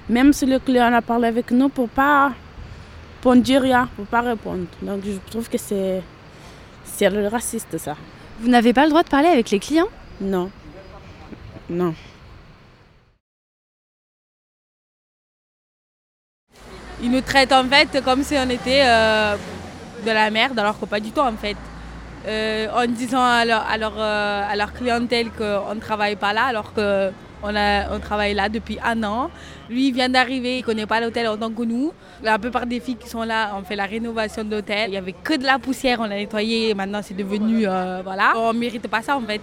Même 0.09 0.33
si 0.33 0.45
le 0.45 0.57
client 0.59 0.91
a 0.93 1.01
parlé 1.01 1.27
avec 1.27 1.51
nous 1.51 1.69
pour 1.69 1.87
pas 1.89 2.31
pour 3.21 3.35
ne 3.35 3.41
dire 3.41 3.61
rien, 3.61 3.89
pour 3.95 4.05
pas 4.05 4.21
répondre. 4.21 4.65
Donc 4.81 5.01
je 5.05 5.17
trouve 5.29 5.47
que 5.49 5.57
c'est 5.57 6.01
c'est 6.83 7.09
le 7.09 7.27
raciste 7.27 7.77
ça. 7.77 7.95
Vous 8.39 8.49
n'avez 8.49 8.73
pas 8.73 8.83
le 8.83 8.89
droit 8.89 9.03
de 9.03 9.09
parler 9.09 9.27
avec 9.27 9.51
les 9.51 9.59
clients? 9.59 9.89
Non. 10.21 10.49
Non. 11.69 11.93
Ils 17.01 17.11
nous 17.11 17.21
traitent 17.21 17.53
en 17.53 17.63
fait 17.63 18.03
comme 18.03 18.23
si 18.23 18.35
on 18.35 18.49
était 18.49 18.81
euh, 18.83 19.35
de 20.05 20.11
la 20.11 20.29
merde, 20.29 20.59
alors 20.59 20.77
que 20.77 20.85
pas 20.85 20.99
du 20.99 21.11
tout 21.11 21.21
en 21.21 21.35
fait. 21.37 21.55
Euh, 22.27 22.67
en 22.75 22.85
disant 22.85 23.23
à 23.23 23.45
leur, 23.45 23.65
à 23.65 23.77
leur, 23.77 23.93
euh, 23.97 24.43
à 24.51 24.55
leur 24.57 24.73
clientèle 24.73 25.29
qu'on 25.31 25.73
ne 25.73 25.79
travaille 25.79 26.17
pas 26.17 26.33
là, 26.33 26.43
alors 26.45 26.73
qu'on 26.73 27.11
on 27.43 27.99
travaille 28.01 28.33
là 28.33 28.49
depuis 28.49 28.77
un 28.83 29.01
an. 29.03 29.31
Lui, 29.69 29.87
il 29.87 29.93
vient 29.93 30.09
d'arriver, 30.09 30.57
il 30.57 30.61
ne 30.61 30.65
connaît 30.65 30.85
pas 30.85 30.99
l'hôtel 30.99 31.27
autant 31.27 31.49
que 31.51 31.63
nous. 31.63 31.93
La 32.21 32.37
plupart 32.37 32.65
des 32.65 32.81
filles 32.81 32.97
qui 32.97 33.07
sont 33.07 33.23
là 33.23 33.55
ont 33.57 33.63
fait 33.63 33.77
la 33.77 33.85
rénovation 33.85 34.43
de 34.43 34.51
l'hôtel. 34.55 34.89
Il 34.89 34.91
n'y 34.91 34.97
avait 34.97 35.13
que 35.13 35.37
de 35.37 35.45
la 35.45 35.57
poussière, 35.57 35.99
on 36.01 36.03
a 36.03 36.09
nettoyé, 36.09 36.73
maintenant 36.73 36.99
c'est 37.01 37.15
devenu. 37.15 37.61
voilà. 38.03 38.33
On 38.35 38.51
ne 38.51 38.59
mérite 38.59 38.87
pas 38.89 39.01
ça 39.01 39.15
en 39.15 39.21
fait. 39.21 39.41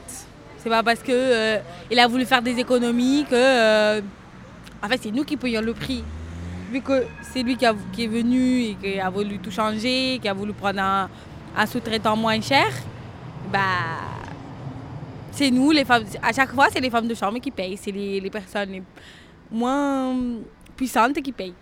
C'est 0.58 0.68
pas 0.68 0.82
parce 0.82 1.00
qu'il 1.00 1.98
a 1.98 2.06
voulu 2.06 2.26
faire 2.26 2.42
des 2.42 2.58
économies 2.58 3.24
que. 3.30 4.00
en 4.00 4.88
fait, 4.88 5.00
c'est 5.00 5.10
nous 5.10 5.24
qui 5.24 5.38
payons 5.38 5.62
le 5.62 5.72
prix 5.72 6.04
vu 6.70 6.80
que 6.80 7.04
c'est 7.22 7.42
lui 7.42 7.56
qui, 7.56 7.64
est 7.64 8.06
venu 8.06 8.62
et 8.62 8.74
qui 8.74 9.00
a 9.00 9.10
voulu 9.10 9.38
tout 9.38 9.50
changer, 9.50 10.18
qui 10.20 10.28
a 10.28 10.34
voulu 10.34 10.52
prendre 10.52 10.80
un, 10.80 11.66
sous-traitant 11.66 12.16
moins 12.16 12.40
cher, 12.40 12.66
bah, 13.52 13.58
c'est 15.30 15.50
nous, 15.50 15.70
les 15.70 15.84
femmes. 15.84 16.04
À 16.22 16.32
chaque 16.32 16.52
fois, 16.52 16.68
c'est 16.72 16.80
les 16.80 16.90
femmes 16.90 17.08
de 17.08 17.14
chambre 17.14 17.38
qui 17.38 17.50
payent. 17.50 17.76
C'est 17.76 17.92
les, 17.92 18.30
personnes 18.30 18.70
les 18.70 18.82
moins 19.50 20.14
puissantes 20.76 21.20
qui 21.22 21.32
payent. 21.32 21.54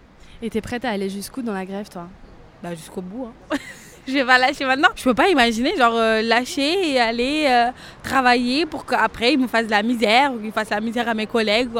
Et 0.42 0.50
t'es 0.50 0.60
prête 0.60 0.84
à 0.84 0.90
aller 0.90 1.08
jusqu'où 1.08 1.42
dans 1.42 1.54
la 1.54 1.64
grève, 1.64 1.88
toi? 1.88 2.08
Bah, 2.62 2.74
jusqu'au 2.74 3.02
bout. 3.02 3.26
Hein. 3.26 3.56
je 4.08 4.12
vais 4.12 4.24
pas 4.24 4.38
lâcher 4.38 4.64
maintenant. 4.64 4.88
Je 4.94 5.04
peux 5.04 5.14
pas 5.14 5.28
imaginer, 5.28 5.76
genre, 5.76 5.94
euh, 5.96 6.22
lâcher 6.22 6.92
et 6.92 7.00
aller 7.00 7.46
euh, 7.48 7.70
travailler 8.02 8.66
pour 8.66 8.86
qu'après, 8.86 9.34
ils 9.34 9.38
me 9.38 9.46
fassent 9.46 9.66
de 9.66 9.70
la 9.70 9.82
misère 9.82 10.32
ou 10.32 10.38
qu'ils 10.38 10.52
fassent 10.52 10.70
la 10.70 10.80
misère 10.80 11.08
à 11.08 11.14
mes 11.14 11.26
collègues. 11.26 11.70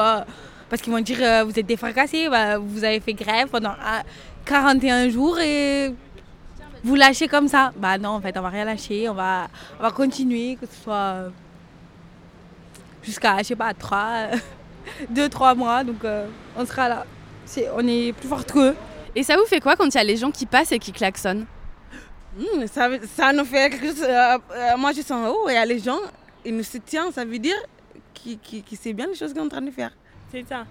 Parce 0.75 0.83
qu'ils 0.83 0.93
vont 0.93 0.99
dire, 0.99 1.19
euh, 1.21 1.45
vous 1.45 1.57
êtes 1.57 1.67
défracassés, 1.67 2.29
bah, 2.29 2.59
vous 2.59 2.83
avez 2.83 2.99
fait 2.99 3.15
grève 3.15 3.47
pendant 3.47 3.77
41 4.45 5.09
jours 5.09 5.39
et 5.39 5.95
vous 6.83 6.97
lâchez 6.97 7.29
comme 7.29 7.47
ça. 7.47 7.73
Bah 7.77 7.97
non, 7.97 8.09
en 8.09 8.21
fait, 8.21 8.37
on 8.37 8.41
va 8.41 8.49
rien 8.49 8.65
lâcher, 8.65 9.09
on 9.09 9.15
va, 9.15 9.47
on 9.79 9.85
va 9.85 9.93
continuer, 9.93 10.59
que 10.61 10.67
ce 10.67 10.83
soit 10.83 10.95
euh, 10.95 11.29
jusqu'à, 13.05 13.39
je 13.39 13.45
sais 13.45 13.55
pas, 13.55 13.73
3, 13.73 14.31
2, 15.11 15.29
3 15.29 15.55
mois. 15.55 15.85
Donc 15.85 16.05
euh, 16.05 16.27
on 16.57 16.67
sera 16.67 16.89
là. 16.89 17.07
on 17.77 17.87
est 17.87 18.13
plus 18.13 18.27
fort 18.27 18.45
qu'eux. 18.45 18.75
Et 19.15 19.23
ça 19.23 19.37
vous 19.37 19.47
fait 19.47 19.61
quoi 19.61 19.77
quand 19.77 19.87
il 19.87 19.95
y 19.95 20.01
a 20.01 20.03
les 20.03 20.17
gens 20.17 20.33
qui 20.33 20.45
passent 20.45 20.73
et 20.73 20.81
qui 20.81 20.91
klaxonnent? 20.91 21.47
Hmm, 22.37 22.67
ça, 22.67 22.89
ça, 23.17 23.33
nous 23.33 23.45
fait 23.45 23.71
quelque 23.71 23.87
chose. 23.87 24.09
moi, 24.77 24.91
je 24.91 25.03
sens, 25.03 25.33
oh, 25.33 25.47
il 25.49 25.55
y 25.55 25.57
a 25.57 25.65
les 25.65 25.79
gens, 25.79 26.01
ils 26.45 26.57
nous 26.57 26.65
soutiennent, 26.65 27.13
ça 27.13 27.25
veut 27.25 27.39
dire 27.39 27.55
qu'ils 28.13 28.41
qu 28.41 28.75
savent 28.75 28.95
bien 28.95 29.07
les 29.07 29.15
choses 29.15 29.33
qu'on 29.33 29.43
est 29.43 29.45
en 29.45 29.49
train 29.49 29.63
de 29.63 29.71
faire. 29.71 29.93
C'est 30.35 30.49
ça. 30.49 30.65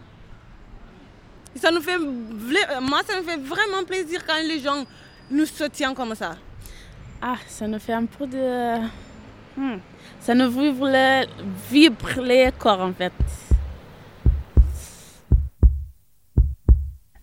Ça 1.56 1.72
nous 1.72 1.80
fait, 1.80 1.98
moi, 1.98 3.00
ça 3.08 3.18
me 3.18 3.24
fait 3.24 3.38
vraiment 3.38 3.86
plaisir 3.88 4.20
quand 4.28 4.34
les 4.46 4.60
gens 4.60 4.84
nous 5.32 5.46
soutiennent 5.46 5.94
comme 5.94 6.14
ça. 6.16 6.36
Ah, 7.22 7.38
ça 7.48 7.66
nous 7.66 7.80
fait 7.80 7.94
un 7.94 8.04
peu 8.04 8.28
de... 8.28 8.80
Hmm. 9.56 9.78
Ça 10.20 10.36
nous 10.36 10.52
vibre 10.52 10.86
les, 10.88 11.26
vibre 11.72 12.22
les 12.22 12.50
corps, 12.60 12.82
en 12.82 12.92
fait. 12.92 13.14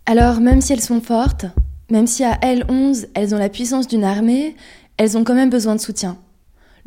Alors, 0.07 0.41
même 0.41 0.63
si 0.63 0.73
elles 0.73 0.81
sont 0.81 1.03
fortes, 1.03 1.45
même 1.91 2.07
si 2.07 2.25
à 2.25 2.37
L11, 2.37 3.09
elles 3.13 3.35
ont 3.35 3.39
la 3.39 3.51
puissance 3.51 3.87
d'une 3.87 4.05
armée, 4.05 4.57
elles 4.97 5.19
ont 5.19 5.25
quand 5.25 5.35
même 5.35 5.51
besoin 5.51 5.75
de 5.75 5.81
soutien. 5.81 6.17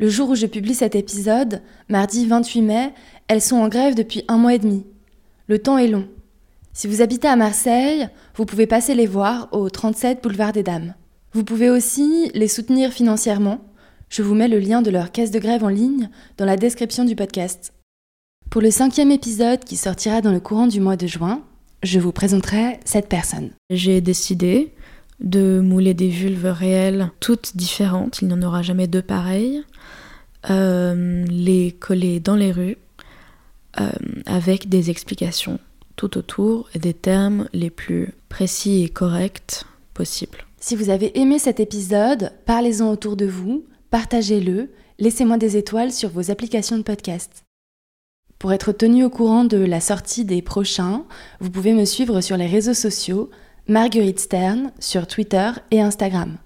Le 0.00 0.08
jour 0.08 0.30
où 0.30 0.34
je 0.34 0.46
publie 0.46 0.74
cet 0.74 0.96
épisode, 0.96 1.62
mardi 1.88 2.26
28 2.26 2.62
mai, 2.62 2.92
elles 3.28 3.40
sont 3.40 3.58
en 3.58 3.68
grève 3.68 3.94
depuis 3.94 4.24
un 4.26 4.36
mois 4.36 4.54
et 4.54 4.58
demi. 4.58 4.84
Le 5.46 5.58
temps 5.58 5.76
est 5.76 5.88
long. 5.88 6.08
Si 6.72 6.86
vous 6.86 7.02
habitez 7.02 7.28
à 7.28 7.36
Marseille, 7.36 8.08
vous 8.34 8.46
pouvez 8.46 8.66
passer 8.66 8.94
les 8.94 9.06
voir 9.06 9.48
au 9.52 9.68
37 9.68 10.22
boulevard 10.22 10.52
des 10.52 10.62
Dames. 10.62 10.94
Vous 11.34 11.44
pouvez 11.44 11.68
aussi 11.68 12.30
les 12.32 12.48
soutenir 12.48 12.92
financièrement. 12.92 13.60
Je 14.08 14.22
vous 14.22 14.34
mets 14.34 14.48
le 14.48 14.58
lien 14.58 14.80
de 14.80 14.90
leur 14.90 15.12
caisse 15.12 15.30
de 15.30 15.38
grève 15.38 15.62
en 15.62 15.68
ligne 15.68 16.08
dans 16.38 16.46
la 16.46 16.56
description 16.56 17.04
du 17.04 17.14
podcast. 17.14 17.74
Pour 18.48 18.62
le 18.62 18.70
cinquième 18.70 19.10
épisode 19.10 19.64
qui 19.64 19.76
sortira 19.76 20.22
dans 20.22 20.32
le 20.32 20.40
courant 20.40 20.66
du 20.66 20.80
mois 20.80 20.96
de 20.96 21.06
juin, 21.06 21.42
je 21.82 22.00
vous 22.00 22.12
présenterai 22.12 22.80
cette 22.86 23.10
personne. 23.10 23.50
J'ai 23.68 24.00
décidé 24.00 24.72
de 25.20 25.60
mouler 25.60 25.92
des 25.92 26.08
vulves 26.08 26.46
réelles, 26.46 27.10
toutes 27.20 27.54
différentes, 27.54 28.22
il 28.22 28.28
n'y 28.28 28.34
en 28.34 28.42
aura 28.42 28.62
jamais 28.62 28.86
deux 28.86 29.02
pareilles, 29.02 29.62
euh, 30.48 31.24
les 31.28 31.72
coller 31.72 32.18
dans 32.18 32.36
les 32.36 32.50
rues 32.50 32.78
euh, 33.80 33.90
avec 34.26 34.68
des 34.68 34.90
explications 34.90 35.58
tout 35.96 36.18
autour 36.18 36.68
et 36.74 36.78
des 36.78 36.94
termes 36.94 37.48
les 37.52 37.70
plus 37.70 38.12
précis 38.28 38.82
et 38.82 38.88
corrects 38.88 39.64
possibles. 39.94 40.44
Si 40.58 40.76
vous 40.76 40.90
avez 40.90 41.18
aimé 41.18 41.38
cet 41.38 41.60
épisode, 41.60 42.32
parlez-en 42.46 42.90
autour 42.90 43.16
de 43.16 43.26
vous, 43.26 43.64
partagez-le, 43.90 44.70
laissez-moi 44.98 45.36
des 45.36 45.56
étoiles 45.56 45.92
sur 45.92 46.08
vos 46.08 46.30
applications 46.30 46.78
de 46.78 46.82
podcast. 46.82 47.44
Pour 48.38 48.52
être 48.52 48.72
tenu 48.72 49.04
au 49.04 49.10
courant 49.10 49.44
de 49.44 49.58
la 49.58 49.80
sortie 49.80 50.24
des 50.24 50.42
prochains, 50.42 51.04
vous 51.40 51.50
pouvez 51.50 51.72
me 51.72 51.84
suivre 51.84 52.20
sur 52.20 52.36
les 52.36 52.46
réseaux 52.46 52.74
sociaux, 52.74 53.30
Marguerite 53.68 54.20
Stern 54.20 54.72
sur 54.80 55.06
Twitter 55.06 55.50
et 55.70 55.80
Instagram. 55.80 56.36